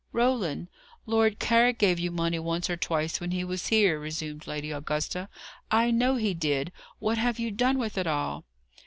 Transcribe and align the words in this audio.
"Roland, 0.13 0.67
Lord 1.05 1.37
Carrick 1.37 1.77
gave 1.77 1.99
you 1.99 2.09
money 2.09 2.39
once 2.39 2.71
or 2.71 2.75
twice 2.75 3.19
when 3.19 3.29
he 3.29 3.43
was 3.43 3.67
here," 3.67 3.99
resumed 3.99 4.47
Lady 4.47 4.71
Augusta, 4.71 5.29
"I 5.69 5.91
know 5.91 6.15
he 6.15 6.33
did. 6.33 6.71
What 6.97 7.19
have 7.19 7.37
you 7.37 7.51
done 7.51 7.77
with 7.77 7.99
it 7.99 8.07
all?" 8.07 8.45